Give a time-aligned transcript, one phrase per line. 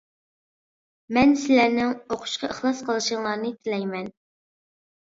[1.17, 4.15] مەن سىلەرنىڭ ئوقۇشقا ئىخلاس قىلىشىڭلارنى تىلەيمەن.